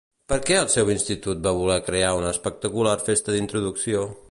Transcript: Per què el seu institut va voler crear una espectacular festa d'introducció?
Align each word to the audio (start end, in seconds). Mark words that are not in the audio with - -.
Per 0.31 0.37
què 0.45 0.55
el 0.61 0.69
seu 0.75 0.89
institut 0.93 1.43
va 1.49 1.53
voler 1.59 1.77
crear 1.91 2.15
una 2.21 2.33
espectacular 2.37 2.97
festa 3.11 3.37
d'introducció? 3.39 4.07